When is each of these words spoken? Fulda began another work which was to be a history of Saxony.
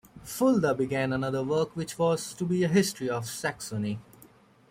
Fulda 0.23 0.73
began 0.73 1.13
another 1.13 1.43
work 1.43 1.75
which 1.75 1.99
was 1.99 2.33
to 2.33 2.43
be 2.43 2.63
a 2.63 2.67
history 2.67 3.07
of 3.07 3.27
Saxony. 3.27 3.99